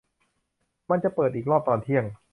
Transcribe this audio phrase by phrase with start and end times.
[0.89, 2.05] มันจะเปิดอีกรอบตอนเที่ยง